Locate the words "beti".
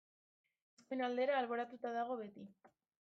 2.23-2.47